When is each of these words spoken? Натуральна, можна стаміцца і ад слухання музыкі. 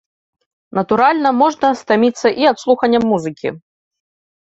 Натуральна, 0.77 1.29
можна 1.43 1.71
стаміцца 1.83 2.27
і 2.41 2.53
ад 2.55 2.65
слухання 2.65 2.99
музыкі. 3.09 3.57